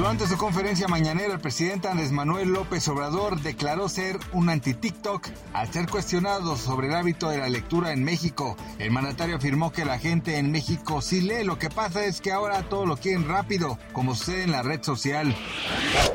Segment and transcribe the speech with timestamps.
[0.00, 5.70] Durante su conferencia mañanera, el presidente Andrés Manuel López Obrador declaró ser un anti-TikTok al
[5.70, 8.56] ser cuestionado sobre el hábito de la lectura en México.
[8.78, 12.32] El mandatario afirmó que la gente en México sí lee, lo que pasa es que
[12.32, 15.36] ahora todo lo quieren rápido, como sucede en la red social.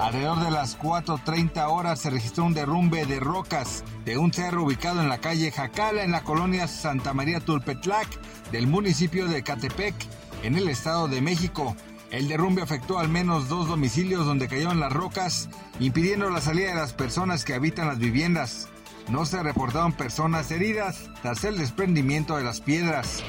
[0.00, 5.00] Alrededor de las 4.30 horas se registró un derrumbe de rocas de un cerro ubicado
[5.00, 8.06] en la calle Jacala, en la colonia Santa María Tulpetlac,
[8.52, 9.96] del municipio de Catepec,
[10.44, 11.74] en el Estado de México.
[12.12, 15.48] El derrumbe afectó al menos dos domicilios donde cayeron las rocas,
[15.80, 18.68] impidiendo la salida de las personas que habitan las viviendas.
[19.08, 23.24] No se reportaron personas heridas tras el desprendimiento de las piedras.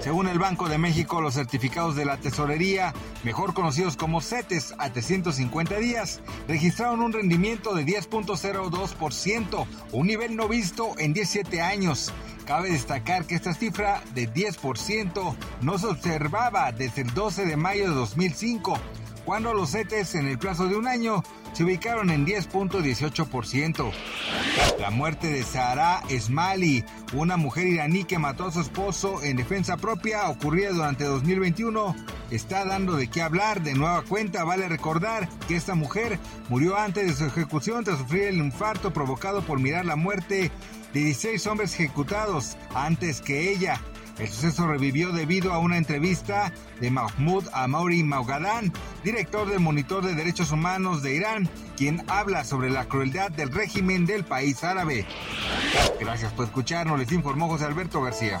[0.00, 4.90] Según el Banco de México, los certificados de la tesorería, mejor conocidos como CETES a
[4.90, 12.10] 350 días, registraron un rendimiento de 10.02%, un nivel no visto en 17 años.
[12.48, 17.90] Cabe destacar que esta cifra de 10% no se observaba desde el 12 de mayo
[17.90, 18.78] de 2005,
[19.26, 23.92] cuando los CETES en el plazo de un año se ubicaron en 10.18%.
[24.80, 29.76] La muerte de Sahara Esmali, una mujer iraní que mató a su esposo en defensa
[29.76, 31.94] propia, ocurrida durante 2021,
[32.30, 33.62] está dando de qué hablar.
[33.62, 38.24] De nueva cuenta, vale recordar que esta mujer murió antes de su ejecución tras sufrir
[38.24, 40.50] el infarto provocado por mirar la muerte
[40.92, 43.80] de 16 hombres ejecutados antes que ella.
[44.18, 48.72] El suceso revivió debido a una entrevista de Mahmoud Amouri Maugadán,
[49.04, 54.06] director del Monitor de Derechos Humanos de Irán, quien habla sobre la crueldad del régimen
[54.06, 55.06] del país árabe.
[56.00, 58.40] Gracias por escucharnos, les informó José Alberto García.